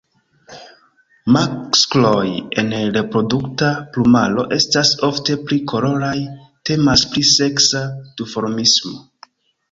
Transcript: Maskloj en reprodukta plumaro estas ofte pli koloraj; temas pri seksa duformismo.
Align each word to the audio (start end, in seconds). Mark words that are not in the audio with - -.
Maskloj 1.33 2.29
en 2.61 2.71
reprodukta 2.95 3.69
plumaro 3.97 4.45
estas 4.57 4.93
ofte 5.09 5.35
pli 5.49 5.59
koloraj; 5.73 6.13
temas 6.71 7.03
pri 7.13 7.23
seksa 7.33 7.83
duformismo. 8.23 8.95